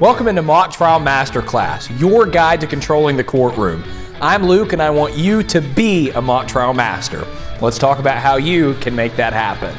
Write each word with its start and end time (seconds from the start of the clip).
Welcome 0.00 0.28
into 0.28 0.40
Mock 0.40 0.72
Trial 0.72 0.98
Masterclass, 0.98 2.00
your 2.00 2.24
guide 2.24 2.62
to 2.62 2.66
controlling 2.66 3.18
the 3.18 3.22
courtroom. 3.22 3.84
I'm 4.18 4.46
Luke 4.46 4.72
and 4.72 4.80
I 4.80 4.88
want 4.88 5.14
you 5.14 5.42
to 5.42 5.60
be 5.60 6.10
a 6.12 6.22
mock 6.22 6.48
trial 6.48 6.72
master. 6.72 7.26
Let's 7.60 7.76
talk 7.76 7.98
about 7.98 8.16
how 8.16 8.36
you 8.36 8.72
can 8.80 8.96
make 8.96 9.14
that 9.16 9.34
happen. 9.34 9.76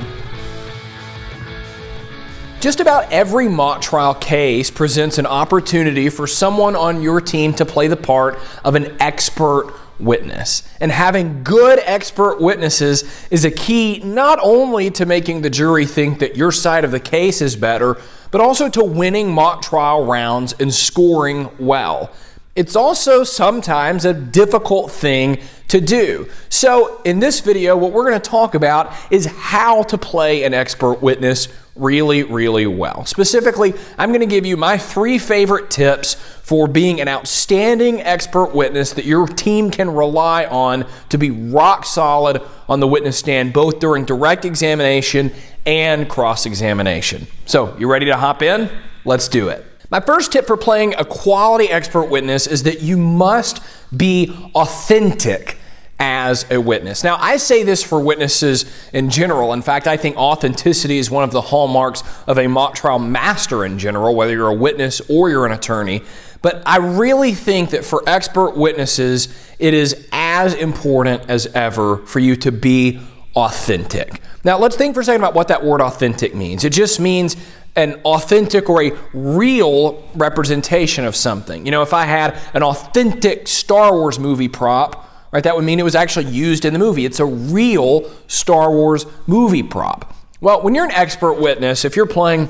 Just 2.59 2.79
about 2.79 3.11
every 3.11 3.49
mock 3.49 3.81
trial 3.81 4.13
case 4.13 4.69
presents 4.69 5.17
an 5.17 5.25
opportunity 5.25 6.07
for 6.07 6.27
someone 6.27 6.75
on 6.75 7.01
your 7.01 7.19
team 7.19 7.51
to 7.55 7.65
play 7.65 7.87
the 7.87 7.97
part 7.97 8.37
of 8.63 8.75
an 8.75 8.95
expert 9.01 9.73
witness. 10.01 10.63
And 10.79 10.91
having 10.91 11.43
good 11.43 11.79
expert 11.85 12.41
witnesses 12.41 13.03
is 13.29 13.45
a 13.45 13.51
key 13.51 13.99
not 14.03 14.39
only 14.41 14.89
to 14.91 15.05
making 15.05 15.41
the 15.41 15.49
jury 15.49 15.85
think 15.85 16.19
that 16.19 16.35
your 16.35 16.51
side 16.51 16.83
of 16.83 16.91
the 16.91 16.99
case 16.99 17.41
is 17.41 17.55
better, 17.55 17.97
but 18.31 18.41
also 18.41 18.69
to 18.69 18.83
winning 18.83 19.31
mock 19.31 19.61
trial 19.61 20.05
rounds 20.05 20.53
and 20.59 20.73
scoring 20.73 21.49
well. 21.59 22.11
It's 22.55 22.75
also 22.75 23.23
sometimes 23.23 24.03
a 24.03 24.13
difficult 24.13 24.91
thing 24.91 25.39
to 25.69 25.79
do. 25.79 26.27
So, 26.49 27.01
in 27.03 27.19
this 27.19 27.39
video, 27.39 27.77
what 27.77 27.93
we're 27.93 28.09
going 28.09 28.21
to 28.21 28.29
talk 28.29 28.55
about 28.55 28.93
is 29.09 29.25
how 29.25 29.83
to 29.83 29.97
play 29.97 30.43
an 30.43 30.53
expert 30.53 31.01
witness 31.01 31.47
really, 31.75 32.23
really 32.23 32.67
well. 32.67 33.05
Specifically, 33.05 33.73
I'm 33.97 34.09
going 34.09 34.21
to 34.21 34.25
give 34.25 34.45
you 34.45 34.57
my 34.57 34.77
three 34.77 35.17
favorite 35.17 35.69
tips 35.69 36.15
for 36.15 36.67
being 36.67 36.99
an 36.99 37.07
outstanding 37.07 38.01
expert 38.01 38.53
witness 38.53 38.93
that 38.93 39.05
your 39.05 39.27
team 39.27 39.71
can 39.71 39.89
rely 39.89 40.45
on 40.45 40.85
to 41.09 41.17
be 41.17 41.31
rock 41.31 41.85
solid 41.85 42.41
on 42.67 42.79
the 42.79 42.87
witness 42.87 43.17
stand, 43.17 43.53
both 43.53 43.79
during 43.79 44.05
direct 44.05 44.43
examination 44.43 45.31
and 45.65 46.09
cross 46.09 46.45
examination. 46.45 47.27
So, 47.45 47.75
you 47.77 47.89
ready 47.89 48.07
to 48.07 48.17
hop 48.17 48.41
in? 48.41 48.69
Let's 49.05 49.27
do 49.27 49.49
it. 49.49 49.65
My 49.89 49.99
first 49.99 50.31
tip 50.31 50.47
for 50.47 50.57
playing 50.57 50.95
a 50.97 51.05
quality 51.05 51.69
expert 51.69 52.05
witness 52.05 52.47
is 52.47 52.63
that 52.63 52.81
you 52.81 52.97
must 52.97 53.61
be 53.95 54.49
authentic 54.55 55.57
as 56.01 56.49
a 56.49 56.59
witness. 56.59 57.03
Now, 57.03 57.17
I 57.19 57.37
say 57.37 57.61
this 57.61 57.83
for 57.83 58.01
witnesses 58.01 58.65
in 58.91 59.11
general. 59.11 59.53
In 59.53 59.61
fact, 59.61 59.85
I 59.85 59.97
think 59.97 60.17
authenticity 60.17 60.97
is 60.97 61.11
one 61.11 61.23
of 61.23 61.31
the 61.31 61.41
hallmarks 61.41 62.03
of 62.25 62.39
a 62.39 62.47
mock 62.47 62.73
trial 62.73 62.97
master 62.97 63.63
in 63.63 63.77
general, 63.77 64.15
whether 64.15 64.33
you're 64.33 64.49
a 64.49 64.53
witness 64.53 64.99
or 65.07 65.29
you're 65.29 65.45
an 65.45 65.51
attorney. 65.51 66.01
But 66.41 66.63
I 66.65 66.77
really 66.77 67.35
think 67.35 67.69
that 67.69 67.85
for 67.85 68.01
expert 68.07 68.57
witnesses, 68.57 69.27
it 69.59 69.75
is 69.75 70.07
as 70.11 70.55
important 70.55 71.29
as 71.29 71.45
ever 71.53 71.97
for 71.97 72.17
you 72.17 72.35
to 72.37 72.51
be 72.51 72.99
authentic. 73.35 74.19
Now, 74.43 74.57
let's 74.57 74.75
think 74.75 74.95
for 74.95 75.01
a 75.01 75.03
second 75.03 75.21
about 75.21 75.35
what 75.35 75.49
that 75.49 75.63
word 75.63 75.81
authentic 75.81 76.33
means. 76.33 76.63
It 76.63 76.73
just 76.73 76.99
means 76.99 77.35
an 77.75 78.01
authentic 78.05 78.71
or 78.71 78.81
a 78.81 78.91
real 79.13 80.09
representation 80.15 81.05
of 81.05 81.15
something. 81.15 81.63
You 81.63 81.71
know, 81.71 81.83
if 81.83 81.93
I 81.93 82.05
had 82.05 82.39
an 82.55 82.63
authentic 82.63 83.47
Star 83.47 83.93
Wars 83.93 84.17
movie 84.17 84.47
prop, 84.49 85.09
right, 85.31 85.43
that 85.43 85.55
would 85.55 85.65
mean 85.65 85.79
it 85.79 85.83
was 85.83 85.95
actually 85.95 86.25
used 86.25 86.65
in 86.65 86.73
the 86.73 86.79
movie. 86.79 87.05
It's 87.05 87.19
a 87.19 87.25
real 87.25 88.09
Star 88.27 88.71
Wars 88.71 89.05
movie 89.27 89.63
prop. 89.63 90.15
Well, 90.39 90.61
when 90.61 90.73
you're 90.75 90.85
an 90.85 90.91
expert 90.91 91.33
witness, 91.33 91.85
if 91.85 91.95
you're 91.95 92.05
playing 92.05 92.49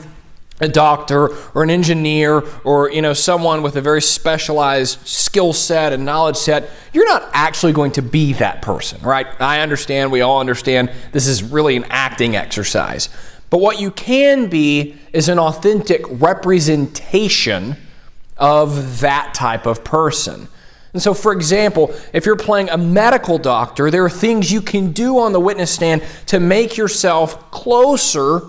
a 0.60 0.68
doctor 0.68 1.36
or 1.56 1.64
an 1.64 1.72
engineer 1.72 2.44
or 2.64 2.92
you 2.92 3.02
know 3.02 3.14
someone 3.14 3.64
with 3.64 3.76
a 3.76 3.82
very 3.82 4.02
specialized 4.02 5.00
skill 5.08 5.54
set 5.54 5.92
and 5.92 6.06
knowledge 6.06 6.36
set 6.36 6.70
you're 6.94 7.08
not 7.08 7.28
actually 7.34 7.74
going 7.74 7.92
to 7.92 8.04
be 8.04 8.34
that 8.34 8.62
person 8.62 9.02
right 9.02 9.26
i 9.42 9.62
understand 9.62 10.12
we 10.12 10.22
all 10.22 10.40
understand 10.40 10.92
this 11.14 11.26
is 11.26 11.42
really 11.42 11.76
an 11.76 11.84
acting 11.90 12.36
exercise 12.36 13.10
but 13.52 13.60
what 13.60 13.80
you 13.80 13.92
can 13.92 14.48
be 14.48 14.96
is 15.14 15.28
an 15.28 15.38
authentic 15.38 16.04
representation 16.10 17.76
of 18.38 19.02
that 19.02 19.34
type 19.36 19.68
of 19.68 19.84
person. 19.84 20.48
And 20.94 21.02
so, 21.02 21.14
for 21.14 21.32
example, 21.32 21.94
if 22.14 22.26
you're 22.26 22.36
playing 22.36 22.70
a 22.70 22.78
medical 22.78 23.38
doctor, 23.38 23.90
there 23.90 24.04
are 24.04 24.10
things 24.10 24.52
you 24.52 24.62
can 24.62 24.92
do 24.92 25.18
on 25.20 25.32
the 25.32 25.40
witness 25.40 25.72
stand 25.72 26.04
to 26.28 26.40
make 26.40 26.76
yourself 26.76 27.50
closer 27.52 28.42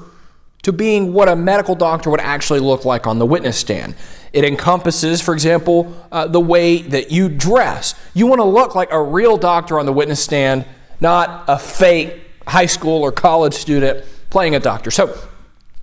to 0.63 0.73
being 0.73 1.13
what 1.13 1.29
a 1.29 1.37
medical 1.37 1.75
doctor 1.75 2.11
would 2.11 2.21
actually 2.21 2.61
look 2.61 2.85
like 2.85 3.07
on 3.07 3.19
the 3.19 3.27
witness 3.27 3.57
stand. 3.57 3.95
It 4.33 4.45
encompasses, 4.45 5.21
for 5.21 5.35
example, 5.35 5.93
uh, 6.11 6.27
the 6.27 6.41
way 6.41 6.79
that 6.83 7.11
you 7.11 7.29
dress. 7.29 7.95
You 8.15 8.27
want 8.27 8.41
to 8.41 8.45
look 8.45 8.75
like 8.75 8.91
a 8.91 9.03
real 9.03 9.37
doctor 9.37 9.79
on 9.79 9.87
the 9.87 9.93
witness 9.93 10.23
stand, 10.23 10.65
not 11.01 11.45
a 11.49 11.59
fake 11.59 12.21
high 12.47 12.67
school 12.67 13.03
or 13.03 13.13
college 13.13 13.55
student 13.55 14.05
playing 14.31 14.55
a 14.55 14.61
doctor. 14.61 14.91
So 14.91 15.17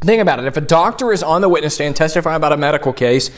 think 0.02 0.22
about 0.22 0.40
it. 0.40 0.46
If 0.46 0.58
a 0.58 0.62
doctor 0.62 1.12
is 1.12 1.24
on 1.24 1.42
the 1.42 1.50
witness 1.50 1.76
stand 1.76 1.96
testifying 1.96 2.38
about 2.38 2.54
a 2.54 2.58
medical 2.58 2.92
case, 2.92 3.30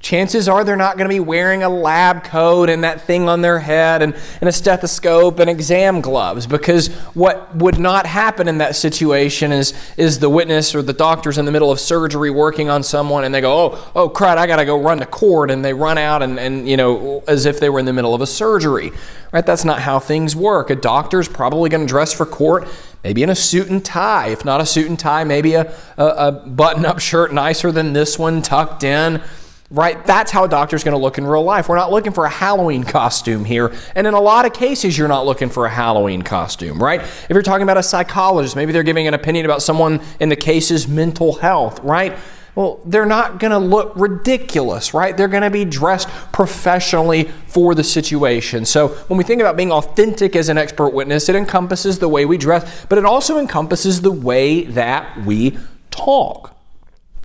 chances 0.00 0.48
are 0.48 0.64
they're 0.64 0.76
not 0.76 0.96
going 0.96 1.08
to 1.08 1.14
be 1.14 1.20
wearing 1.20 1.62
a 1.62 1.68
lab 1.68 2.24
coat 2.24 2.70
and 2.70 2.82
that 2.84 3.02
thing 3.02 3.28
on 3.28 3.42
their 3.42 3.58
head 3.58 4.00
and, 4.00 4.16
and 4.40 4.48
a 4.48 4.52
stethoscope 4.52 5.38
and 5.38 5.50
exam 5.50 6.00
gloves 6.00 6.46
because 6.46 6.88
what 7.12 7.54
would 7.54 7.78
not 7.78 8.06
happen 8.06 8.48
in 8.48 8.58
that 8.58 8.74
situation 8.74 9.52
is, 9.52 9.74
is 9.98 10.18
the 10.18 10.30
witness 10.30 10.74
or 10.74 10.80
the 10.80 10.94
doctor's 10.94 11.36
in 11.36 11.44
the 11.44 11.52
middle 11.52 11.70
of 11.70 11.78
surgery 11.78 12.30
working 12.30 12.70
on 12.70 12.82
someone 12.82 13.24
and 13.24 13.34
they 13.34 13.42
go, 13.42 13.52
oh, 13.52 13.92
oh 13.94 14.08
crud, 14.08 14.38
I 14.38 14.46
got 14.46 14.56
to 14.56 14.64
go 14.64 14.80
run 14.80 14.98
to 15.00 15.06
court 15.06 15.50
and 15.50 15.62
they 15.62 15.74
run 15.74 15.98
out 15.98 16.22
and, 16.22 16.40
and, 16.40 16.66
you 16.66 16.78
know, 16.78 17.22
as 17.28 17.44
if 17.44 17.60
they 17.60 17.68
were 17.68 17.78
in 17.78 17.84
the 17.84 17.92
middle 17.92 18.14
of 18.14 18.22
a 18.22 18.26
surgery, 18.26 18.92
right? 19.32 19.44
That's 19.44 19.66
not 19.66 19.80
how 19.80 19.98
things 19.98 20.34
work. 20.34 20.70
A 20.70 20.76
doctor's 20.76 21.28
probably 21.28 21.68
going 21.68 21.86
to 21.86 21.90
dress 21.90 22.14
for 22.14 22.24
court 22.24 22.66
maybe 23.04 23.22
in 23.22 23.30
a 23.30 23.34
suit 23.34 23.68
and 23.68 23.84
tie. 23.84 24.28
If 24.28 24.44
not 24.44 24.60
a 24.60 24.66
suit 24.66 24.88
and 24.88 24.98
tie, 24.98 25.24
maybe 25.24 25.54
a, 25.54 25.74
a, 25.96 26.04
a 26.04 26.32
button 26.32 26.84
up 26.84 27.00
shirt 27.00 27.32
nicer 27.32 27.72
than 27.72 27.92
this 27.92 28.18
one 28.18 28.42
tucked 28.42 28.82
in 28.82 29.22
right? 29.70 30.04
That's 30.04 30.32
how 30.32 30.44
a 30.44 30.48
doctor's 30.48 30.82
going 30.82 30.96
to 30.96 31.02
look 31.02 31.16
in 31.16 31.26
real 31.26 31.44
life. 31.44 31.68
We're 31.68 31.76
not 31.76 31.92
looking 31.92 32.12
for 32.12 32.24
a 32.24 32.30
Halloween 32.30 32.82
costume 32.82 33.44
here. 33.44 33.72
And 33.94 34.06
in 34.06 34.14
a 34.14 34.20
lot 34.20 34.44
of 34.44 34.52
cases, 34.52 34.98
you're 34.98 35.08
not 35.08 35.26
looking 35.26 35.48
for 35.48 35.64
a 35.64 35.70
Halloween 35.70 36.22
costume, 36.22 36.82
right? 36.82 37.00
If 37.00 37.30
you're 37.30 37.42
talking 37.42 37.62
about 37.62 37.76
a 37.76 37.82
psychologist, 37.82 38.56
maybe 38.56 38.72
they're 38.72 38.82
giving 38.82 39.06
an 39.06 39.14
opinion 39.14 39.44
about 39.44 39.62
someone 39.62 40.02
in 40.18 40.28
the 40.28 40.36
case's 40.36 40.88
mental 40.88 41.34
health, 41.34 41.78
right? 41.80 42.18
Well, 42.56 42.80
they're 42.84 43.06
not 43.06 43.38
going 43.38 43.52
to 43.52 43.58
look 43.58 43.92
ridiculous, 43.94 44.92
right? 44.92 45.16
They're 45.16 45.28
going 45.28 45.44
to 45.44 45.50
be 45.50 45.64
dressed 45.64 46.08
professionally 46.32 47.30
for 47.46 47.76
the 47.76 47.84
situation. 47.84 48.64
So, 48.64 48.88
when 48.88 49.18
we 49.18 49.24
think 49.24 49.40
about 49.40 49.56
being 49.56 49.70
authentic 49.70 50.34
as 50.34 50.48
an 50.48 50.58
expert 50.58 50.88
witness, 50.88 51.28
it 51.28 51.36
encompasses 51.36 52.00
the 52.00 52.08
way 52.08 52.26
we 52.26 52.36
dress, 52.36 52.84
but 52.86 52.98
it 52.98 53.04
also 53.04 53.38
encompasses 53.38 54.00
the 54.00 54.10
way 54.10 54.64
that 54.64 55.24
we 55.24 55.58
talk. 55.92 56.59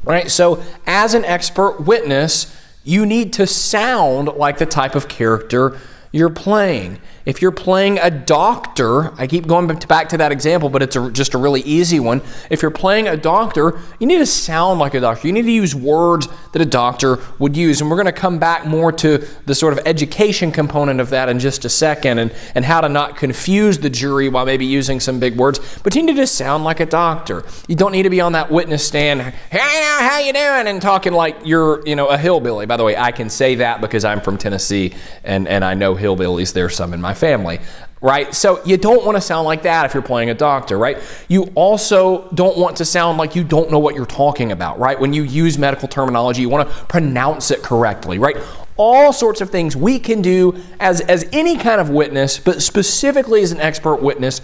Right? 0.05 0.29
So, 0.29 0.63
as 0.85 1.13
an 1.13 1.25
expert 1.25 1.81
witness, 1.81 2.55
you 2.83 3.05
need 3.05 3.33
to 3.33 3.47
sound 3.47 4.27
like 4.27 4.59
the 4.59 4.65
type 4.65 4.95
of 4.95 5.07
character 5.07 5.77
you're 6.11 6.29
playing. 6.29 6.99
If 7.25 7.41
you're 7.41 7.51
playing 7.51 7.97
a 7.97 8.11
doctor, 8.11 9.11
I 9.19 9.25
keep 9.25 9.47
going 9.47 9.67
back 9.67 10.09
to 10.09 10.17
that 10.17 10.31
example, 10.31 10.69
but 10.69 10.83
it's 10.83 10.95
a, 10.95 11.09
just 11.09 11.33
a 11.33 11.39
really 11.39 11.61
easy 11.61 11.99
one. 11.99 12.21
If 12.51 12.61
you're 12.61 12.69
playing 12.69 13.07
a 13.07 13.17
doctor, 13.17 13.79
you 13.99 14.05
need 14.05 14.19
to 14.19 14.27
sound 14.27 14.79
like 14.79 14.93
a 14.93 14.99
doctor. 14.99 15.27
You 15.27 15.33
need 15.33 15.45
to 15.45 15.51
use 15.51 15.73
words 15.73 16.27
that 16.51 16.61
a 16.61 16.65
doctor 16.65 17.19
would 17.39 17.57
use. 17.57 17.81
And 17.81 17.89
we're 17.89 17.97
going 17.97 18.05
to 18.05 18.11
come 18.11 18.37
back 18.37 18.67
more 18.67 18.91
to 18.91 19.25
the 19.45 19.55
sort 19.55 19.73
of 19.73 19.79
education 19.87 20.51
component 20.51 20.99
of 20.99 21.09
that 21.09 21.27
in 21.27 21.39
just 21.39 21.65
a 21.65 21.69
second 21.69 22.19
and, 22.19 22.31
and 22.53 22.63
how 22.63 22.81
to 22.81 22.89
not 22.89 23.17
confuse 23.17 23.79
the 23.79 23.89
jury 23.89 24.29
while 24.29 24.45
maybe 24.45 24.65
using 24.65 24.99
some 24.99 25.19
big 25.19 25.35
words. 25.35 25.59
But 25.83 25.95
you 25.95 26.03
need 26.03 26.17
to 26.17 26.27
sound 26.27 26.63
like 26.63 26.79
a 26.79 26.85
doctor. 26.85 27.43
You 27.67 27.75
don't 27.75 27.91
need 27.91 28.03
to 28.03 28.11
be 28.11 28.21
on 28.21 28.33
that 28.33 28.51
witness 28.51 28.85
stand, 28.85 29.21
hey, 29.21 29.59
how 29.99 30.19
you 30.19 30.31
doing? 30.31 30.67
And 30.67 30.79
talking 30.79 31.13
like 31.13 31.37
you're, 31.43 31.81
you 31.87 31.95
know, 31.95 32.07
a 32.07 32.17
hillbilly. 32.17 32.67
By 32.67 32.77
the 32.77 32.83
way, 32.83 32.95
I 32.95 33.11
can 33.11 33.31
say 33.31 33.55
that 33.55 33.81
because 33.81 34.05
I'm 34.05 34.21
from 34.21 34.37
Tennessee 34.37 34.93
and, 35.23 35.47
and 35.47 35.65
I 35.65 35.73
know 35.73 35.95
hillbillies. 35.95 36.53
There's 36.53 36.75
some 36.75 36.93
in 36.93 37.01
my 37.01 37.14
family, 37.15 37.59
right? 38.01 38.35
So 38.35 38.63
you 38.65 38.77
don't 38.77 39.05
want 39.05 39.17
to 39.17 39.21
sound 39.21 39.45
like 39.45 39.63
that 39.63 39.85
if 39.85 39.93
you're 39.93 40.03
playing 40.03 40.29
a 40.29 40.33
doctor, 40.33 40.77
right? 40.77 40.97
You 41.27 41.51
also 41.55 42.29
don't 42.33 42.57
want 42.57 42.77
to 42.77 42.85
sound 42.85 43.17
like 43.17 43.35
you 43.35 43.43
don't 43.43 43.71
know 43.71 43.79
what 43.79 43.95
you're 43.95 44.05
talking 44.05 44.51
about, 44.51 44.77
right? 44.79 44.99
When 44.99 45.13
you 45.13 45.23
use 45.23 45.57
medical 45.57 45.87
terminology, 45.87 46.41
you 46.41 46.49
want 46.49 46.69
to 46.69 46.85
pronounce 46.85 47.51
it 47.51 47.63
correctly, 47.63 48.19
right? 48.19 48.37
All 48.77 49.11
sorts 49.11 49.41
of 49.41 49.49
things 49.49 49.75
we 49.75 49.99
can 49.99 50.21
do 50.21 50.61
as, 50.79 51.01
as 51.01 51.27
any 51.31 51.57
kind 51.57 51.81
of 51.81 51.89
witness, 51.89 52.37
but 52.37 52.61
specifically 52.61 53.41
as 53.41 53.51
an 53.51 53.59
expert 53.59 54.01
witness 54.01 54.41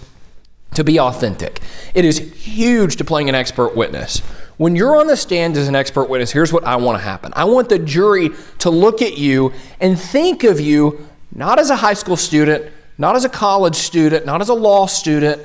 to 0.74 0.82
be 0.82 0.98
authentic. 0.98 1.60
It 1.94 2.04
is 2.04 2.18
huge 2.18 2.96
to 2.96 3.04
playing 3.04 3.28
an 3.28 3.34
expert 3.34 3.76
witness. 3.76 4.20
When 4.56 4.76
you're 4.76 4.96
on 4.96 5.06
the 5.06 5.16
stand 5.16 5.56
as 5.56 5.68
an 5.68 5.74
expert 5.74 6.08
witness, 6.08 6.32
here's 6.32 6.52
what 6.52 6.64
I 6.64 6.76
want 6.76 6.98
to 6.98 7.02
happen. 7.02 7.32
I 7.36 7.44
want 7.44 7.68
the 7.68 7.78
jury 7.78 8.30
to 8.58 8.70
look 8.70 9.02
at 9.02 9.18
you 9.18 9.52
and 9.80 9.98
think 9.98 10.44
of 10.44 10.60
you 10.60 11.08
not 11.34 11.58
as 11.58 11.70
a 11.70 11.76
high 11.76 11.94
school 11.94 12.16
student, 12.16 12.70
not 12.98 13.16
as 13.16 13.24
a 13.24 13.28
college 13.28 13.76
student, 13.76 14.26
not 14.26 14.40
as 14.40 14.48
a 14.48 14.54
law 14.54 14.86
student, 14.86 15.42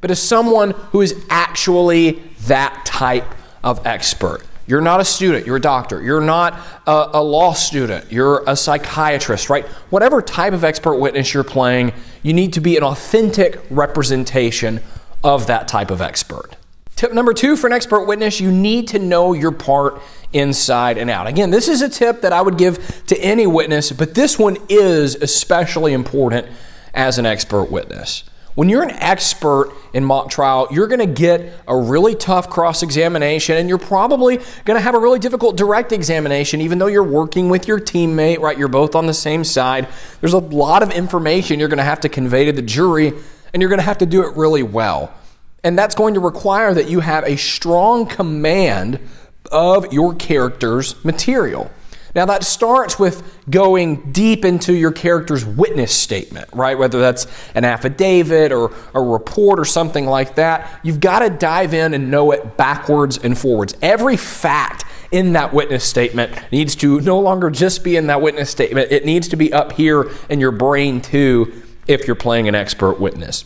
but 0.00 0.10
as 0.10 0.20
someone 0.20 0.70
who 0.92 1.00
is 1.00 1.24
actually 1.30 2.22
that 2.46 2.84
type 2.84 3.26
of 3.62 3.86
expert. 3.86 4.42
You're 4.66 4.82
not 4.82 5.00
a 5.00 5.04
student, 5.04 5.46
you're 5.46 5.56
a 5.56 5.60
doctor. 5.60 6.02
You're 6.02 6.20
not 6.20 6.52
a, 6.86 7.10
a, 7.14 7.22
law 7.22 7.54
student, 7.54 8.12
you're 8.12 8.44
a 8.46 8.54
psychiatrist, 8.54 9.48
right? 9.48 9.64
Whatever 9.90 10.20
type 10.20 10.52
of 10.52 10.62
expert 10.62 10.96
witness 10.96 11.32
you're 11.32 11.42
playing, 11.42 11.94
you 12.22 12.34
need 12.34 12.52
to 12.52 12.60
be 12.60 12.76
an 12.76 12.82
authentic 12.82 13.62
representation 13.70 14.80
of 15.24 15.46
that 15.46 15.68
type 15.68 15.90
of 15.90 16.02
expert. 16.02 16.56
Tip 16.98 17.12
number 17.12 17.32
two 17.32 17.54
for 17.54 17.68
an 17.68 17.72
expert 17.72 18.06
witness 18.06 18.40
you 18.40 18.50
need 18.50 18.88
to 18.88 18.98
know 18.98 19.32
your 19.32 19.52
part 19.52 20.02
inside 20.32 20.98
and 20.98 21.08
out. 21.08 21.28
Again, 21.28 21.50
this 21.50 21.68
is 21.68 21.80
a 21.80 21.88
tip 21.88 22.22
that 22.22 22.32
I 22.32 22.42
would 22.42 22.58
give 22.58 23.04
to 23.06 23.16
any 23.20 23.46
witness, 23.46 23.92
but 23.92 24.16
this 24.16 24.36
one 24.36 24.56
is 24.68 25.14
especially 25.14 25.92
important 25.92 26.48
as 26.92 27.16
an 27.16 27.24
expert 27.24 27.70
witness. 27.70 28.24
When 28.56 28.68
you're 28.68 28.82
an 28.82 28.90
expert 28.90 29.72
in 29.92 30.04
mock 30.04 30.28
trial, 30.28 30.66
you're 30.72 30.88
going 30.88 30.98
to 30.98 31.06
get 31.06 31.52
a 31.68 31.76
really 31.76 32.16
tough 32.16 32.50
cross 32.50 32.82
examination 32.82 33.56
and 33.56 33.68
you're 33.68 33.78
probably 33.78 34.38
going 34.64 34.76
to 34.76 34.80
have 34.80 34.96
a 34.96 34.98
really 34.98 35.20
difficult 35.20 35.56
direct 35.56 35.92
examination, 35.92 36.60
even 36.60 36.80
though 36.80 36.88
you're 36.88 37.04
working 37.04 37.48
with 37.48 37.68
your 37.68 37.78
teammate, 37.78 38.40
right? 38.40 38.58
You're 38.58 38.66
both 38.66 38.96
on 38.96 39.06
the 39.06 39.14
same 39.14 39.44
side. 39.44 39.86
There's 40.20 40.32
a 40.32 40.38
lot 40.38 40.82
of 40.82 40.90
information 40.90 41.60
you're 41.60 41.68
going 41.68 41.78
to 41.78 41.84
have 41.84 42.00
to 42.00 42.08
convey 42.08 42.46
to 42.46 42.52
the 42.52 42.60
jury 42.60 43.12
and 43.54 43.62
you're 43.62 43.70
going 43.70 43.78
to 43.78 43.84
have 43.84 43.98
to 43.98 44.06
do 44.06 44.28
it 44.28 44.36
really 44.36 44.64
well. 44.64 45.14
And 45.64 45.78
that's 45.78 45.94
going 45.94 46.14
to 46.14 46.20
require 46.20 46.72
that 46.74 46.88
you 46.88 47.00
have 47.00 47.24
a 47.24 47.36
strong 47.36 48.06
command 48.06 49.00
of 49.50 49.92
your 49.92 50.14
character's 50.14 51.02
material. 51.04 51.70
Now, 52.14 52.24
that 52.26 52.42
starts 52.42 52.98
with 52.98 53.22
going 53.50 54.12
deep 54.12 54.44
into 54.44 54.72
your 54.72 54.92
character's 54.92 55.44
witness 55.44 55.94
statement, 55.94 56.48
right? 56.52 56.76
Whether 56.76 57.00
that's 57.00 57.26
an 57.54 57.64
affidavit 57.64 58.50
or 58.50 58.72
a 58.94 59.00
report 59.00 59.60
or 59.60 59.64
something 59.64 60.06
like 60.06 60.34
that. 60.36 60.80
You've 60.82 61.00
got 61.00 61.20
to 61.20 61.30
dive 61.30 61.74
in 61.74 61.94
and 61.94 62.10
know 62.10 62.32
it 62.32 62.56
backwards 62.56 63.18
and 63.18 63.36
forwards. 63.36 63.74
Every 63.82 64.16
fact 64.16 64.84
in 65.12 65.34
that 65.34 65.52
witness 65.52 65.84
statement 65.84 66.32
needs 66.50 66.74
to 66.76 67.00
no 67.00 67.18
longer 67.20 67.50
just 67.50 67.84
be 67.84 67.96
in 67.96 68.08
that 68.08 68.20
witness 68.20 68.50
statement, 68.50 68.90
it 68.90 69.04
needs 69.04 69.28
to 69.28 69.36
be 69.36 69.52
up 69.52 69.72
here 69.72 70.10
in 70.28 70.40
your 70.40 70.52
brain 70.52 71.00
too 71.00 71.62
if 71.86 72.06
you're 72.06 72.16
playing 72.16 72.48
an 72.48 72.54
expert 72.54 72.98
witness. 72.98 73.44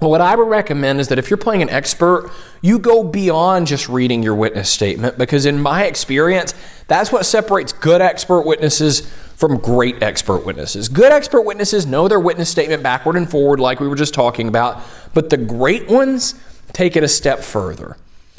Well, 0.00 0.10
what 0.10 0.22
I 0.22 0.34
would 0.34 0.48
recommend 0.48 0.98
is 0.98 1.08
that 1.08 1.18
if 1.18 1.28
you're 1.28 1.36
playing 1.36 1.60
an 1.60 1.68
expert, 1.68 2.30
you 2.62 2.78
go 2.78 3.04
beyond 3.04 3.66
just 3.66 3.88
reading 3.88 4.22
your 4.22 4.34
witness 4.34 4.70
statement 4.70 5.18
because, 5.18 5.44
in 5.44 5.60
my 5.60 5.84
experience, 5.84 6.54
that's 6.88 7.12
what 7.12 7.26
separates 7.26 7.74
good 7.74 8.00
expert 8.00 8.42
witnesses 8.42 9.00
from 9.36 9.58
great 9.58 10.02
expert 10.02 10.46
witnesses. 10.46 10.88
Good 10.88 11.12
expert 11.12 11.42
witnesses 11.42 11.86
know 11.86 12.08
their 12.08 12.20
witness 12.20 12.48
statement 12.48 12.82
backward 12.82 13.16
and 13.16 13.30
forward, 13.30 13.60
like 13.60 13.78
we 13.78 13.88
were 13.88 13.96
just 13.96 14.14
talking 14.14 14.48
about, 14.48 14.82
but 15.12 15.28
the 15.28 15.36
great 15.36 15.88
ones 15.88 16.34
take 16.72 16.96
it 16.96 17.02
a 17.02 17.08
step 17.08 17.40
further. 17.40 17.96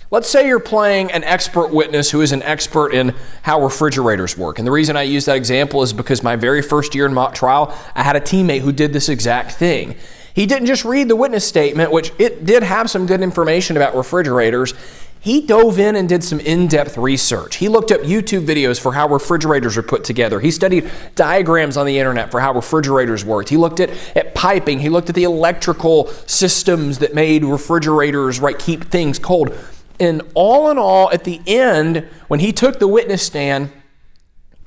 Let's 0.10 0.30
say 0.30 0.48
you're 0.48 0.60
playing 0.60 1.12
an 1.12 1.24
expert 1.24 1.68
witness 1.68 2.12
who 2.12 2.22
is 2.22 2.32
an 2.32 2.44
expert 2.44 2.94
in 2.94 3.16
how 3.44 3.64
refrigerators 3.64 4.38
work. 4.38 4.58
And 4.58 4.68
the 4.68 4.72
reason 4.72 4.98
I 4.98 5.04
use 5.04 5.26
that 5.26 5.38
example 5.38 5.84
is 5.84 5.94
because 5.94 6.22
my 6.22 6.36
very 6.36 6.62
first 6.62 6.96
year 6.96 7.06
in 7.06 7.14
mock 7.14 7.34
trial, 7.34 7.74
I 7.96 8.04
had 8.04 8.16
a 8.16 8.20
teammate 8.20 8.60
who 8.62 8.72
did 8.72 8.94
this 8.94 9.10
exact 9.10 9.54
thing. 9.54 9.96
He 10.34 10.46
didn't 10.46 10.68
just 10.68 10.86
read 10.86 11.08
the 11.08 11.16
witness 11.16 11.48
statement, 11.48 11.92
which 11.92 12.12
it 12.18 12.46
did 12.46 12.64
have 12.64 12.90
some 12.90 13.06
good 13.06 13.22
information 13.22 13.76
about 13.78 13.96
refrigerators. 13.96 14.74
He 15.20 15.42
dove 15.42 15.78
in 15.78 15.96
and 15.96 16.10
did 16.10 16.24
some 16.24 16.40
in 16.40 16.68
depth 16.68 16.98
research. 16.98 17.58
He 17.58 17.68
looked 17.68 17.92
up 17.92 18.02
YouTube 18.02 18.48
videos 18.48 18.80
for 18.80 18.94
how 18.94 19.08
refrigerators 19.08 19.78
are 19.78 19.84
put 19.84 20.04
together. 20.04 20.40
He 20.40 20.50
studied 20.50 20.90
diagrams 21.14 21.78
on 21.78 21.86
the 21.86 22.00
internet 22.00 22.32
for 22.32 22.40
how 22.40 22.54
refrigerators 22.54 23.24
worked. 23.24 23.50
He 23.50 23.58
looked 23.58 23.80
at, 23.80 23.92
at 24.18 24.34
piping. 24.34 24.80
He 24.80 24.90
looked 24.90 25.10
at 25.10 25.16
the 25.16 25.26
electrical 25.26 26.08
systems 26.26 26.98
that 27.00 27.14
made 27.14 27.46
refrigerators 27.46 28.40
right 28.40 28.58
keep 28.58 28.86
things 28.86 29.20
cold. 29.20 29.56
And 30.00 30.24
all 30.34 30.72
in 30.72 30.80
all, 30.80 31.12
at 31.12 31.24
the 31.24 31.40
end, 31.46 32.08
when 32.28 32.40
he 32.40 32.52
took 32.52 32.80
the 32.80 32.88
witness 32.88 33.22
stand, 33.22 33.72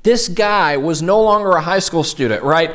this 0.03 0.29
guy 0.29 0.77
was 0.77 1.01
no 1.01 1.21
longer 1.21 1.51
a 1.51 1.61
high 1.61 1.79
school 1.79 2.05
student, 2.05 2.43
right? 2.43 2.73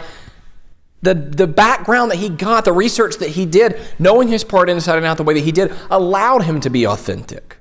The, 1.03 1.15
the 1.15 1.47
background 1.47 2.11
that 2.11 2.19
he 2.19 2.29
got, 2.29 2.65
the 2.65 2.73
research 2.73 3.17
that 3.17 3.31
he 3.31 3.47
did, 3.47 3.81
knowing 3.99 4.29
his 4.29 4.45
part 4.45 4.69
inside 4.69 4.97
and 4.97 5.07
out 5.07 5.17
the 5.17 5.23
way 5.23 5.35
that 5.35 5.45
he 5.45 5.53
did, 5.53 5.73
allowed 5.91 6.43
him 6.43 6.61
to 6.61 6.71
be 6.71 6.87
authentic. 6.87 7.57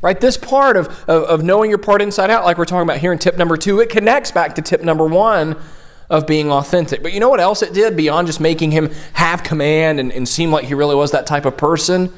Right? 0.00 0.20
This 0.20 0.36
part 0.36 0.76
of, 0.76 0.86
of, 1.08 1.24
of 1.24 1.42
knowing 1.42 1.70
your 1.70 1.78
part 1.78 2.00
inside 2.00 2.30
out, 2.30 2.44
like 2.44 2.56
we're 2.56 2.66
talking 2.66 2.88
about 2.88 2.98
here 2.98 3.12
in 3.12 3.18
tip 3.18 3.36
number 3.36 3.56
two, 3.56 3.80
it 3.80 3.90
connects 3.90 4.30
back 4.30 4.54
to 4.54 4.62
tip 4.62 4.82
number 4.82 5.06
one 5.06 5.56
of 6.08 6.26
being 6.26 6.50
authentic. 6.50 7.02
But 7.02 7.12
you 7.12 7.20
know 7.20 7.28
what 7.28 7.40
else 7.40 7.62
it 7.62 7.72
did 7.74 7.96
beyond 7.96 8.28
just 8.28 8.40
making 8.40 8.70
him 8.70 8.90
have 9.14 9.42
command 9.42 10.00
and, 10.00 10.12
and 10.12 10.28
seem 10.28 10.50
like 10.50 10.64
he 10.64 10.74
really 10.74 10.94
was 10.94 11.10
that 11.10 11.26
type 11.26 11.44
of 11.44 11.56
person? 11.56 12.12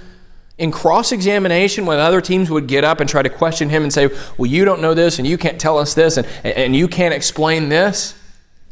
In 0.58 0.70
cross 0.70 1.10
examination, 1.10 1.86
when 1.86 1.98
other 1.98 2.20
teams 2.20 2.50
would 2.50 2.66
get 2.66 2.84
up 2.84 3.00
and 3.00 3.08
try 3.08 3.22
to 3.22 3.30
question 3.30 3.70
him 3.70 3.82
and 3.82 3.92
say, 3.92 4.08
Well, 4.36 4.50
you 4.50 4.66
don't 4.66 4.82
know 4.82 4.92
this 4.92 5.18
and 5.18 5.26
you 5.26 5.38
can't 5.38 5.58
tell 5.58 5.78
us 5.78 5.94
this 5.94 6.18
and, 6.18 6.26
and 6.44 6.76
you 6.76 6.86
can't 6.86 7.14
explain 7.14 7.70
this, 7.70 8.14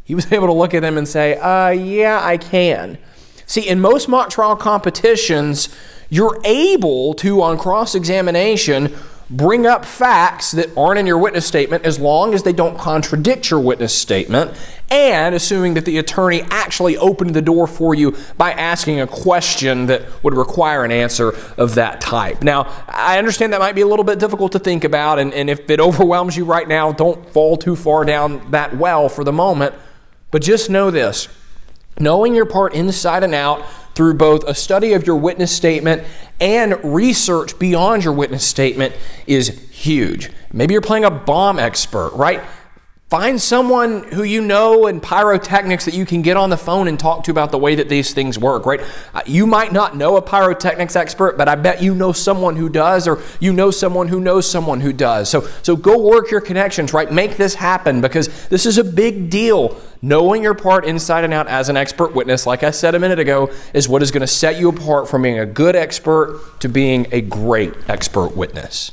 he 0.09 0.15
was 0.15 0.33
able 0.33 0.49
to 0.49 0.53
look 0.53 0.75
at 0.75 0.81
them 0.81 0.99
and 0.99 1.07
say, 1.07 1.37
uh, 1.37 1.69
yeah, 1.69 2.21
I 2.21 2.39
can. 2.39 2.99
See, 3.47 3.69
in 3.69 3.81
most 3.81 4.09
mock 4.09 4.31
trial 4.31 4.57
competitions, 4.57 5.69
you're 6.11 6.41
able 6.45 7.15
to, 7.15 7.41
on 7.43 7.59
cross 7.59 7.95
examination, 7.95 8.95
bring 9.31 9.67
up 9.67 9.85
facts 9.85 10.53
that 10.53 10.75
aren't 10.77 10.99
in 10.99 11.07
your 11.07 11.19
witness 11.19 11.47
statement 11.47 11.85
as 11.85 11.99
long 11.99 12.33
as 12.33 12.43
they 12.43 12.53
don't 12.53 12.79
contradict 12.79 13.51
your 13.51 13.61
witness 13.61 13.95
statement, 13.95 14.51
and 14.91 15.35
assuming 15.35 15.75
that 15.75 15.85
the 15.85 15.99
attorney 15.99 16.43
actually 16.51 16.97
opened 16.97 17.35
the 17.35 17.43
door 17.43 17.67
for 17.67 17.95
you 17.95 18.17
by 18.39 18.53
asking 18.53 19.01
a 19.01 19.07
question 19.07 19.87
that 19.87 20.03
would 20.23 20.35
require 20.35 20.85
an 20.85 20.91
answer 20.91 21.35
of 21.59 21.75
that 21.75 22.01
type. 22.01 22.43
Now, 22.43 22.73
I 22.89 23.19
understand 23.19 23.53
that 23.53 23.61
might 23.61 23.75
be 23.75 23.83
a 23.83 23.87
little 23.87 24.05
bit 24.05 24.19
difficult 24.19 24.53
to 24.53 24.59
think 24.59 24.85
about, 24.85 25.19
and, 25.19 25.35
and 25.35 25.51
if 25.51 25.69
it 25.69 25.81
overwhelms 25.89 26.37
you 26.37 26.47
right 26.47 26.67
now, 26.67 26.93
don't 26.93 27.29
fall 27.31 27.59
too 27.59 27.77
far 27.77 28.07
down 28.07 28.51
that 28.51 28.75
well 28.77 29.11
for 29.11 29.25
the 29.25 29.33
moment. 29.33 29.75
But 30.31 30.43
just 30.43 30.71
know 30.71 30.91
this 30.91 31.29
knowing 32.01 32.35
your 32.35 32.47
part 32.47 32.75
inside 32.75 33.25
and 33.25 33.35
out 33.35 33.65
through 33.95 34.15
both 34.15 34.45
a 34.45 34.55
study 34.55 34.93
of 34.93 35.07
your 35.07 35.17
witness 35.17 35.55
statement 35.55 36.05
and 36.41 36.79
research 36.85 37.59
beyond 37.59 38.05
your 38.05 38.13
witness 38.13 38.47
statement 38.47 38.95
is 39.27 39.69
huge. 39.71 40.31
Maybe 40.53 40.73
you're 40.73 40.81
playing 40.81 41.05
a 41.05 41.11
bomb 41.11 41.59
expert, 41.59 42.13
right? 42.15 42.43
Find 43.09 43.41
someone 43.41 44.03
who 44.03 44.23
you 44.23 44.43
know 44.43 44.87
in 44.87 45.01
pyrotechnics 45.01 45.87
that 45.87 45.95
you 45.95 46.05
can 46.05 46.21
get 46.21 46.37
on 46.37 46.51
the 46.51 46.59
phone 46.59 46.89
and 46.89 47.01
talk 47.01 47.25
to 47.25 47.31
about 47.31 47.51
the 47.51 47.57
way 47.57 47.75
that 47.75 47.89
these 47.89 48.13
things 48.13 48.39
work, 48.39 48.67
right? 48.67 48.83
Uh, 49.15 49.23
you 49.25 49.47
might 49.47 49.73
not 49.73 49.97
know 49.97 50.19
a 50.19 50.23
pyrotechnics 50.23 50.95
expert, 50.95 51.39
but 51.39 51.49
I 51.49 51.55
bet 51.55 51.83
you 51.83 51.95
know 51.95 52.13
someone 52.13 52.57
who 52.57 52.69
does, 52.69 53.09
or 53.09 53.23
you 53.41 53.55
know 53.55 53.71
someone 53.71 54.09
who 54.09 54.21
knows 54.21 54.51
someone 54.51 54.83
who 54.83 54.93
does. 54.93 55.31
So, 55.31 55.49
so 55.63 55.75
go 55.75 55.99
work 55.99 56.31
your 56.31 56.43
connections, 56.43 56.93
right? 56.93 57.11
Make 57.11 57.39
this 57.39 57.55
happen 57.55 58.03
because 58.03 58.29
this 58.49 58.67
is 58.67 58.77
a 58.77 58.85
big 58.85 59.31
deal. 59.31 59.81
Knowing 60.03 60.43
your 60.43 60.55
part 60.55 60.85
inside 60.85 61.25
and 61.25 61.33
out 61.33 61.49
as 61.49 61.71
an 61.71 61.79
expert 61.79 62.15
witness, 62.15 62.47
like 62.47 62.63
I 62.63 62.73
said 62.73 62.95
a 62.95 62.99
minute 62.99 63.19
ago, 63.19 63.51
is 63.73 63.89
what 63.89 64.03
is 64.03 64.11
going 64.11 64.21
to 64.21 64.27
set 64.27 64.61
you 64.61 64.69
apart 64.69 65.09
from 65.09 65.23
being 65.23 65.39
a 65.39 65.47
good 65.47 65.77
expert 65.77 66.39
to 66.61 66.69
being 66.69 67.07
a 67.11 67.23
great 67.23 67.73
expert 67.89 68.37
witness. 68.37 68.93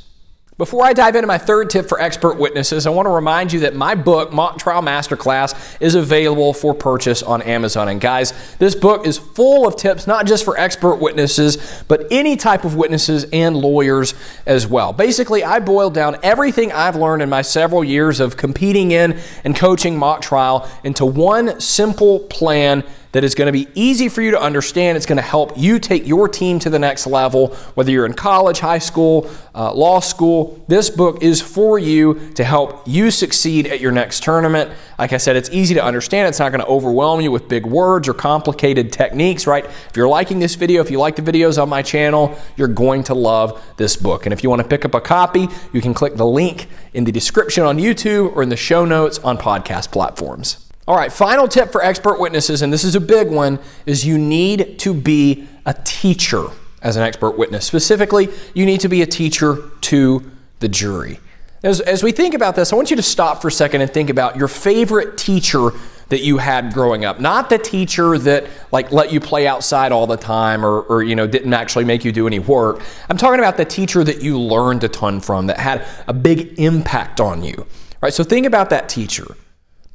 Before 0.57 0.85
I 0.85 0.93
dive 0.93 1.17
into 1.17 1.27
my 1.27 1.37
third 1.37 1.69
tip 1.69 1.89
for 1.89 1.99
expert 1.99 2.39
witnesses, 2.39 2.87
I 2.87 2.89
want 2.89 3.07
to 3.07 3.09
remind 3.09 3.51
you 3.51 3.59
that 3.59 3.75
my 3.75 3.93
book, 3.93 4.31
Mock 4.31 4.57
Trial 4.57 4.81
Masterclass, 4.81 5.53
is 5.81 5.95
available 5.95 6.53
for 6.53 6.73
purchase 6.73 7.21
on 7.21 7.41
Amazon. 7.41 7.89
And 7.89 7.99
guys, 7.99 8.31
this 8.57 8.73
book 8.73 9.05
is 9.05 9.17
full 9.17 9.67
of 9.67 9.75
tips, 9.75 10.07
not 10.07 10.25
just 10.25 10.45
for 10.45 10.57
expert 10.57 10.95
witnesses, 10.95 11.83
but 11.89 12.07
any 12.09 12.37
type 12.37 12.63
of 12.63 12.75
witnesses 12.75 13.25
and 13.33 13.57
lawyers 13.57 14.13
as 14.45 14.65
well. 14.65 14.93
Basically, 14.93 15.43
I 15.43 15.59
boiled 15.59 15.93
down 15.93 16.15
everything 16.23 16.71
I've 16.71 16.95
learned 16.95 17.21
in 17.21 17.27
my 17.27 17.41
several 17.41 17.83
years 17.83 18.21
of 18.21 18.37
competing 18.37 18.91
in 18.91 19.19
and 19.43 19.57
coaching 19.57 19.97
mock 19.97 20.21
trial 20.21 20.69
into 20.85 21.05
one 21.05 21.59
simple 21.59 22.21
plan 22.21 22.85
that 23.15 23.23
is 23.23 23.33
going 23.33 23.45
to 23.45 23.53
be 23.53 23.65
easy 23.75 24.09
for 24.09 24.21
you 24.21 24.31
to 24.31 24.41
understand. 24.41 24.97
It's 24.97 25.05
going 25.05 25.15
to 25.15 25.21
help 25.21 25.57
you 25.57 25.79
take 25.79 26.05
your 26.05 26.27
team 26.27 26.59
to 26.59 26.69
the 26.69 26.77
next 26.77 27.07
level, 27.07 27.55
whether 27.75 27.89
you're 27.89 28.05
in 28.05 28.13
college, 28.13 28.59
high 28.59 28.79
school, 28.79 29.31
uh, 29.55 29.73
law 29.73 30.01
school. 30.01 30.61
This 30.67 30.89
book 30.89 31.23
is 31.23 31.41
for 31.41 31.79
you 31.79 32.33
to 32.33 32.43
help 32.43 32.85
you 32.85 33.11
succeed 33.11 33.67
at 33.67 33.79
your 33.79 33.93
next 33.93 34.21
tournament. 34.21 34.69
Like 34.99 35.13
I 35.13 35.17
said, 35.17 35.37
it's 35.37 35.49
easy 35.51 35.73
to 35.75 35.81
understand. 35.81 36.27
It's 36.27 36.39
not 36.39 36.51
going 36.51 36.59
to 36.59 36.67
overwhelm 36.67 37.21
you 37.21 37.31
with 37.31 37.47
big 37.47 37.65
words 37.65 38.09
or 38.09 38.13
complicated 38.13 38.91
techniques, 38.91 39.47
right? 39.47 39.63
If 39.63 39.91
you're 39.95 40.09
liking 40.09 40.39
this 40.39 40.55
video, 40.55 40.81
if 40.81 40.91
you 40.91 40.99
like 40.99 41.15
the 41.15 41.21
videos 41.21 41.57
on 41.61 41.69
my 41.69 41.83
channel, 41.83 42.37
you're 42.57 42.67
going 42.67 43.01
to 43.03 43.13
love 43.13 43.63
this 43.77 43.95
book. 43.95 44.25
And 44.25 44.33
if 44.33 44.43
you 44.43 44.49
want 44.49 44.61
to 44.61 44.67
pick 44.67 44.83
up 44.83 44.93
a 44.93 44.99
copy, 44.99 45.47
you 45.71 45.79
can 45.79 45.93
click 45.93 46.15
the 46.15 46.27
link 46.27 46.67
in 46.93 47.05
the 47.05 47.13
description 47.13 47.63
on 47.63 47.77
YouTube 47.77 48.35
or 48.35 48.43
in 48.43 48.49
the 48.49 48.57
show 48.57 48.83
notes 48.83 49.19
on 49.19 49.37
podcast 49.37 49.93
platforms. 49.93 50.64
All 50.87 50.95
right, 50.95 51.11
final 51.11 51.47
tip 51.47 51.71
for 51.71 51.83
expert 51.83 52.19
witnesses, 52.19 52.61
and 52.61 52.71
this 52.71 52.83
is 52.83 52.93
a 52.93 53.01
big 53.01 53.29
one, 53.29 53.59
is 53.87 54.05
you 54.05 54.19
need 54.19 54.77
to 54.79 54.93
be 54.93 55.47
a 55.65 55.73
teacher 55.73 56.45
as 56.83 56.95
an 56.95 57.01
expert 57.01 57.31
witness. 57.31 57.65
Specifically, 57.65 58.29
you 58.53 58.67
need 58.67 58.81
to 58.81 58.87
be 58.87 59.01
a 59.01 59.07
teacher 59.07 59.71
to 59.81 60.31
the 60.59 60.67
jury. 60.67 61.19
As, 61.63 61.81
as 61.81 62.03
we 62.03 62.11
think 62.11 62.35
about 62.35 62.55
this, 62.55 62.71
I 62.71 62.75
want 62.75 62.91
you 62.91 62.97
to 62.97 63.01
stop 63.01 63.41
for 63.41 63.47
a 63.47 63.51
second 63.51 63.81
and 63.81 63.89
think 63.89 64.11
about 64.11 64.35
your 64.35 64.47
favorite 64.47 65.17
teacher 65.17 65.71
that 66.09 66.21
you 66.21 66.37
had 66.37 66.71
growing 66.71 67.03
up. 67.03 67.19
Not 67.19 67.49
the 67.49 67.57
teacher 67.57 68.19
that 68.19 68.45
like 68.71 68.91
let 68.91 69.11
you 69.11 69.19
play 69.19 69.47
outside 69.47 69.91
all 69.91 70.05
the 70.05 70.17
time 70.17 70.63
or, 70.63 70.81
or 70.81 71.01
you 71.01 71.15
know 71.15 71.25
didn't 71.25 71.55
actually 71.55 71.85
make 71.85 72.05
you 72.05 72.11
do 72.11 72.27
any 72.27 72.37
work. 72.37 72.83
I'm 73.09 73.17
talking 73.17 73.39
about 73.39 73.57
the 73.57 73.65
teacher 73.65 74.03
that 74.03 74.21
you 74.21 74.39
learned 74.39 74.83
a 74.83 74.87
ton 74.87 75.19
from 75.19 75.47
that 75.47 75.57
had 75.57 75.83
a 76.07 76.13
big 76.13 76.59
impact 76.59 77.19
on 77.19 77.43
you. 77.43 77.65
Right? 78.03 78.13
So 78.13 78.23
think 78.23 78.45
about 78.45 78.69
that 78.69 78.87
teacher. 78.87 79.35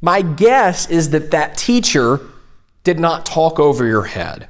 My 0.01 0.23
guess 0.23 0.89
is 0.89 1.11
that 1.11 1.31
that 1.33 1.57
teacher 1.57 2.21
did 2.85 2.99
not 2.99 3.27
talk 3.27 3.59
over 3.61 3.87
your 3.87 4.05
head. 4.05 4.49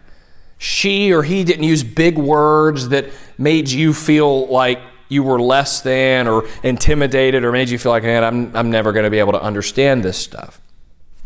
she 0.63 1.11
or 1.11 1.23
he 1.23 1.43
didn't 1.43 1.65
use 1.65 1.83
big 1.83 2.19
words 2.19 2.91
that 2.91 3.07
made 3.39 3.69
you 3.71 3.95
feel 3.95 4.47
like 4.49 4.79
you 5.09 5.23
were 5.23 5.41
less 5.41 5.81
than 5.81 6.29
or 6.29 6.47
intimidated 6.63 7.45
or 7.45 7.51
made 7.51 7.71
you 7.71 7.79
feel 7.79 7.93
like, 7.93 8.03
man, 8.03 8.23
I'm, 8.23 8.55
I'm 8.55 8.71
never 8.71 8.93
going 8.93 9.05
to 9.05 9.11
be 9.11 9.19
able 9.19 9.33
to 9.33 9.43
understand 9.43 10.05
this 10.05 10.19
stuff. 10.19 10.61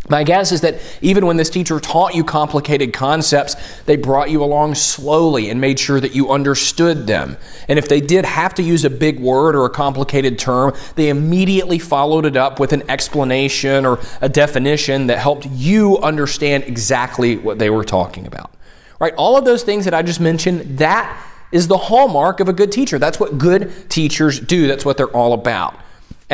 My 0.08 0.22
guess 0.22 0.52
is 0.52 0.60
that 0.60 0.80
even 1.00 1.24
when 1.24 1.38
this 1.38 1.48
teacher 1.48 1.80
taught 1.80 2.14
you 2.14 2.24
complicated 2.24 2.92
concepts, 2.92 3.56
they 3.84 3.96
brought 3.96 4.30
you 4.30 4.44
along 4.44 4.74
slowly 4.74 5.48
and 5.48 5.58
made 5.60 5.78
sure 5.78 5.98
that 5.98 6.14
you 6.14 6.30
understood 6.30 7.06
them. 7.06 7.38
And 7.68 7.78
if 7.78 7.88
they 7.88 8.02
did 8.02 8.26
have 8.26 8.52
to 8.54 8.62
use 8.62 8.84
a 8.84 8.90
big 8.90 9.18
word 9.18 9.56
or 9.56 9.64
a 9.64 9.70
complicated 9.70 10.38
term, 10.38 10.74
they 10.96 11.08
immediately 11.08 11.78
followed 11.78 12.26
it 12.26 12.36
up 12.36 12.60
with 12.60 12.74
an 12.74 12.82
explanation 12.90 13.86
or 13.86 13.98
a 14.20 14.28
definition 14.28 15.06
that 15.06 15.18
helped 15.18 15.46
you 15.46 15.96
understand 15.98 16.64
exactly 16.64 17.38
what 17.38 17.58
they 17.58 17.70
were 17.70 17.84
talking 17.84 18.26
about. 18.26 18.52
Right? 19.00 19.14
All 19.14 19.38
of 19.38 19.46
those 19.46 19.62
things 19.62 19.86
that 19.86 19.94
I 19.94 20.02
just 20.02 20.20
mentioned, 20.20 20.78
that 20.78 21.18
is 21.50 21.66
the 21.66 21.78
hallmark 21.78 22.40
of 22.40 22.48
a 22.48 22.52
good 22.52 22.72
teacher. 22.72 22.98
That's 22.98 23.18
what 23.18 23.38
good 23.38 23.88
teachers 23.88 24.38
do. 24.38 24.66
That's 24.66 24.84
what 24.84 24.98
they're 24.98 25.06
all 25.08 25.32
about. 25.32 25.80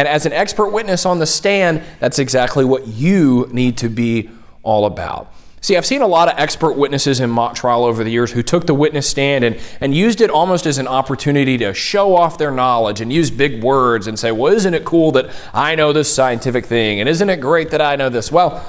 And 0.00 0.09
as 0.09 0.25
an 0.25 0.33
expert 0.33 0.69
witness 0.69 1.04
on 1.04 1.19
the 1.19 1.26
stand, 1.26 1.83
that's 1.99 2.19
exactly 2.19 2.64
what 2.64 2.87
you 2.87 3.50
need 3.52 3.76
to 3.76 3.90
be 3.90 4.30
all 4.62 4.87
about. 4.87 5.30
See, 5.61 5.76
I've 5.76 5.85
seen 5.85 6.00
a 6.00 6.07
lot 6.07 6.33
of 6.33 6.38
expert 6.38 6.73
witnesses 6.73 7.21
in 7.21 7.28
mock 7.28 7.54
trial 7.54 7.85
over 7.85 8.02
the 8.02 8.11
years 8.11 8.33
who 8.33 8.42
took 8.42 8.66
the 8.66 8.73
witness 8.73 9.07
stand 9.07 9.45
and, 9.45 9.61
and 9.78 9.95
used 9.95 10.23
it 10.23 10.30
almost 10.30 10.64
as 10.64 10.78
an 10.78 10.88
opportunity 10.88 11.59
to 11.59 11.75
show 11.75 12.16
off 12.16 12.38
their 12.38 12.50
knowledge 12.50 13.02
and 13.02 13.12
use 13.12 13.30
big 13.30 13.62
words 13.62 14.07
and 14.07 14.19
say, 14.19 14.33
well, 14.33 14.50
isn't 14.50 14.73
it 14.73 14.87
cool 14.87 15.12
that 15.12 15.28
I 15.52 15.75
know 15.75 15.92
this 15.92 16.11
scientific 16.11 16.64
thing? 16.64 17.00
And 17.00 17.07
isn't 17.07 17.28
it 17.28 17.42
great 17.42 17.71
that 17.73 17.83
I 17.83 17.97
know 17.97 18.09
this? 18.09 18.33
Well, 18.33 18.64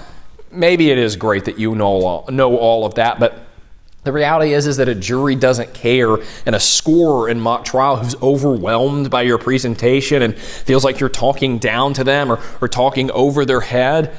maybe 0.51 0.91
it 0.91 0.97
is 0.97 1.15
great 1.15 1.45
that 1.45 1.57
you 1.57 1.75
know 1.75 1.85
all, 1.85 2.25
know 2.29 2.57
all 2.57 2.85
of 2.85 2.95
that, 2.95 3.21
but 3.21 3.39
the 4.03 4.11
reality 4.11 4.53
is, 4.53 4.65
is 4.65 4.77
that 4.77 4.89
a 4.89 4.95
jury 4.95 5.35
doesn't 5.35 5.73
care, 5.73 6.17
and 6.45 6.55
a 6.55 6.59
scorer 6.59 7.29
in 7.29 7.39
mock 7.39 7.65
trial 7.65 7.97
who's 7.97 8.15
overwhelmed 8.21 9.11
by 9.11 9.21
your 9.21 9.37
presentation 9.37 10.23
and 10.23 10.37
feels 10.37 10.83
like 10.83 10.99
you're 10.99 11.09
talking 11.09 11.59
down 11.59 11.93
to 11.93 12.03
them 12.03 12.31
or, 12.31 12.39
or 12.61 12.67
talking 12.67 13.11
over 13.11 13.45
their 13.45 13.61
head, 13.61 14.15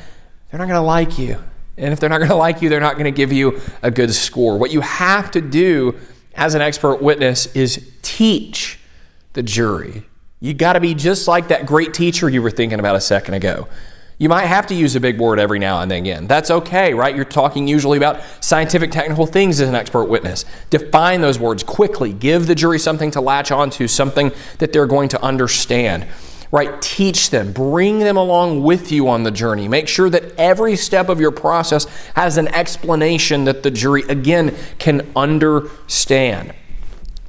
they're 0.51 0.59
not 0.59 0.69
going 0.69 0.81
to 0.81 0.87
like 0.87 1.19
you. 1.19 1.43
And 1.77 1.93
if 1.93 1.99
they're 1.99 2.11
not 2.11 2.19
going 2.19 2.31
to 2.31 2.37
like 2.37 2.63
you, 2.63 2.69
they're 2.69 2.81
not 2.81 2.95
going 2.95 3.07
to 3.07 3.11
give 3.11 3.33
you 3.33 3.61
a 3.83 3.91
good 3.91 4.13
score. 4.15 4.59
What 4.59 4.71
you 4.71 4.83
have 4.83 5.31
to 5.33 5.41
do 5.41 5.99
as 6.35 6.55
an 6.55 6.63
expert 6.63 7.03
witness 7.03 7.47
is 7.57 7.91
teach 8.03 8.79
the 9.33 9.43
jury. 9.43 10.05
You 10.39 10.55
got 10.55 10.75
to 10.75 10.81
be 10.81 10.95
just 10.95 11.27
like 11.27 11.49
that 11.49 11.67
great 11.67 11.95
teacher 11.95 12.29
you 12.29 12.43
were 12.43 12.51
thinking 12.51 12.79
about 12.79 12.97
a 12.97 13.01
second 13.01 13.35
ago. 13.35 13.69
You 14.23 14.29
might 14.29 14.47
have 14.47 14.69
to 14.69 14.75
use 14.77 14.95
a 14.95 15.01
big 15.01 15.19
word 15.19 15.41
every 15.41 15.59
now 15.59 15.81
and 15.81 15.91
then 15.91 15.99
again. 15.99 16.29
That's 16.29 16.49
okay, 16.49 16.95
right? 16.95 17.13
You're 17.13 17.25
talking 17.25 17.67
usually 17.67 17.99
about 17.99 18.21
scientific, 18.39 18.93
technical 18.93 19.27
things 19.27 19.61
as 19.61 19.69
an 19.69 19.75
expert 19.75 20.05
witness. 20.05 20.45
Define 20.71 21.23
those 21.23 21.41
words 21.41 21.65
quickly. 21.65 22.13
Give 22.13 22.47
the 22.47 22.55
jury 22.55 22.79
something 22.79 23.11
to 23.11 23.21
latch 23.21 23.51
onto, 23.51 23.89
something 23.89 24.31
that 24.59 24.73
they're 24.73 24.87
going 24.87 25.09
to 25.09 25.21
understand. 25.21 26.07
Right? 26.53 26.81
Teach 26.81 27.31
them, 27.31 27.51
bring 27.51 27.99
them 27.99 28.17
along 28.17 28.63
with 28.63 28.93
you 28.93 29.09
on 29.09 29.25
the 29.25 29.33
journey. 29.33 29.67
Make 29.67 29.89
sure 29.89 30.09
that 30.11 30.39
every 30.39 30.77
step 30.77 31.09
of 31.09 31.19
your 31.19 31.33
process 31.33 31.87
has 32.15 32.37
an 32.37 32.47
explanation 32.47 33.43
that 33.47 33.65
the 33.65 33.73
jury, 33.73 34.03
again, 34.03 34.55
can 34.79 35.11
understand. 35.17 36.55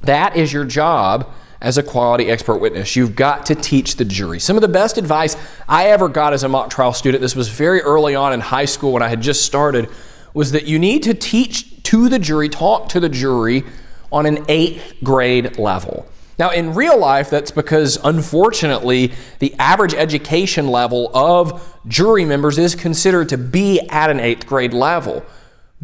That 0.02 0.36
is 0.36 0.52
your 0.52 0.64
job 0.64 1.28
as 1.64 1.78
a 1.78 1.82
quality 1.82 2.30
expert 2.30 2.58
witness. 2.58 2.94
You've 2.94 3.16
got 3.16 3.46
to 3.46 3.54
teach 3.54 3.96
the 3.96 4.04
jury. 4.04 4.38
Some 4.38 4.56
of 4.56 4.60
the 4.60 4.68
best 4.68 4.98
advice 4.98 5.34
I 5.66 5.86
ever 5.86 6.10
got 6.10 6.34
as 6.34 6.44
a 6.44 6.48
mock 6.48 6.68
trial 6.68 6.92
student, 6.92 7.22
this 7.22 7.34
was 7.34 7.48
very 7.48 7.80
early 7.80 8.14
on 8.14 8.34
in 8.34 8.40
high 8.40 8.66
school 8.66 8.92
when 8.92 9.02
I 9.02 9.08
had 9.08 9.22
just 9.22 9.46
started, 9.46 9.88
was 10.34 10.52
that 10.52 10.66
you 10.66 10.78
need 10.78 11.02
to 11.04 11.14
teach 11.14 11.82
to 11.84 12.10
the 12.10 12.18
jury, 12.18 12.50
talk 12.50 12.90
to 12.90 13.00
the 13.00 13.08
jury 13.08 13.64
on 14.12 14.26
an 14.26 14.44
eighth 14.46 14.94
grade 15.02 15.58
level. 15.58 16.06
Now, 16.38 16.50
in 16.50 16.74
real 16.74 16.98
life, 16.98 17.30
that's 17.30 17.50
because 17.50 17.98
unfortunately, 18.04 19.12
the 19.38 19.54
average 19.58 19.94
education 19.94 20.68
level 20.68 21.10
of 21.16 21.78
jury 21.88 22.26
members 22.26 22.58
is 22.58 22.74
considered 22.74 23.30
to 23.30 23.38
be 23.38 23.80
at 23.88 24.10
an 24.10 24.20
eighth 24.20 24.46
grade 24.46 24.74
level. 24.74 25.24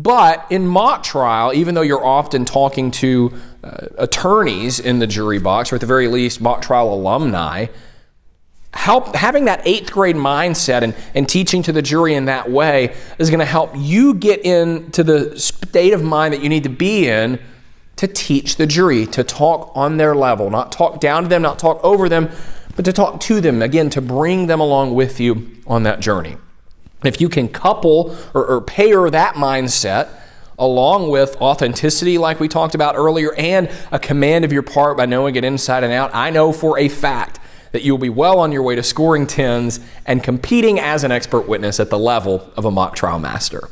But 0.03 0.47
in 0.51 0.67
mock 0.67 1.03
trial, 1.03 1.53
even 1.53 1.75
though 1.75 1.83
you're 1.83 2.05
often 2.05 2.45
talking 2.45 2.91
to 2.93 3.33
uh, 3.63 3.87
attorneys 3.99 4.81
in 4.81 4.99
the 4.99 5.07
jury 5.07 5.39
box, 5.39 5.73
or 5.73 5.75
at 5.75 5.81
the 5.81 5.87
very 5.87 6.09
least, 6.09 6.41
mock 6.41 6.63
trial 6.63 6.95
alumni, 6.95 7.67
help 8.73 9.15
having 9.15 9.45
that 9.45 9.61
eighth 9.65 9.91
grade 9.91 10.17
mindset 10.17 10.83
and, 10.83 10.95
and 11.15 11.29
teaching 11.29 11.63
to 11.65 11.73
the 11.73 11.83
jury 11.83 12.15
in 12.15 12.27
that 12.27 12.51
way 12.51 12.95
is 13.19 13.29
going 13.29 13.41
to 13.41 13.45
help 13.45 13.73
you 13.77 14.15
get 14.15 14.41
into 14.45 15.03
the 15.03 15.39
state 15.39 15.93
of 15.93 16.03
mind 16.03 16.33
that 16.33 16.43
you 16.43 16.49
need 16.49 16.63
to 16.63 16.71
be 16.71 17.09
in 17.09 17.39
to 17.97 18.07
teach 18.07 18.57
the 18.57 18.67
jury, 18.67 19.05
to 19.07 19.23
talk 19.23 19.71
on 19.75 19.99
their 19.99 20.15
level, 20.15 20.49
not 20.49 20.73
talk 20.73 21.01
down 21.01 21.25
to 21.25 21.29
them, 21.29 21.43
not 21.43 21.59
talk 21.59 21.79
over 21.85 22.09
them, 22.09 22.31
but 22.75 22.85
to 22.87 22.93
talk 22.93 23.21
to 23.21 23.41
them, 23.43 23.61
again, 23.61 23.91
to 23.91 24.01
bring 24.01 24.47
them 24.47 24.61
along 24.61 24.95
with 24.95 25.21
you 25.21 25.51
on 25.67 25.83
that 25.83 26.01
journey. 26.01 26.37
If 27.05 27.21
you 27.21 27.29
can 27.29 27.49
couple 27.49 28.17
or, 28.35 28.47
or 28.47 28.61
pair 28.61 29.11
that 29.11 29.35
mindset 29.35 30.09
along 30.59 31.09
with 31.09 31.37
authenticity, 31.41 32.19
like 32.19 32.39
we 32.39 32.47
talked 32.47 32.75
about 32.75 32.95
earlier, 32.95 33.33
and 33.35 33.71
a 33.91 33.99
command 33.99 34.45
of 34.45 34.53
your 34.53 34.63
part 34.63 34.97
by 34.97 35.07
knowing 35.07 35.37
it 35.37 35.45
inside 35.45 35.85
and 35.85 35.93
out, 35.93 36.15
I 36.15 36.31
know 36.31 36.53
for 36.53 36.79
a 36.79 36.89
fact 36.89 37.41
that 37.73 37.83
you'll 37.83 37.99
be 37.99 38.11
well 38.11 38.39
on 38.39 38.53
your 38.53 38.63
way 38.63 38.75
to 38.75 38.83
scoring 38.83 39.27
tens 39.27 39.81
and 40.05 40.23
competing 40.23 40.79
as 40.79 41.03
an 41.05 41.13
expert 41.13 41.49
witness 41.49 41.81
at 41.81 41.89
the 41.89 41.99
level 41.99 42.51
of 42.57 42.65
a 42.65 42.71
mock 42.71 42.95
trial 42.95 43.19
master. 43.19 43.71